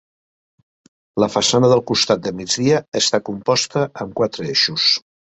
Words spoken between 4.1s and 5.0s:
quatre eixos.